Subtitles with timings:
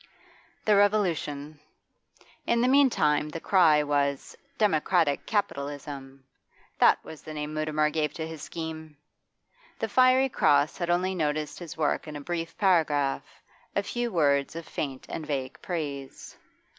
[0.65, 1.59] The Revolution....
[2.47, 6.23] In the meantime the cry was 'Democratic Capitalism.'
[6.79, 8.97] That was the name Mutimer gave to his scheme!
[9.77, 13.43] The 'Fiery Gross' had only noticed his work in a brief paragraph,
[13.75, 16.35] a few words of faint and vague praise.